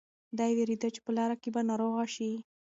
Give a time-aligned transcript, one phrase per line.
[0.37, 2.31] دی وېرېده چې په لاره کې به ناروغه شي.